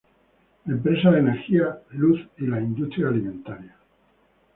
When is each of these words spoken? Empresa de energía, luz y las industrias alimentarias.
Empresa 0.65 1.11
de 1.11 1.19
energía, 1.19 1.79
luz 1.91 2.19
y 2.39 2.47
las 2.47 2.63
industrias 2.63 3.11
alimentarias. 3.11 3.75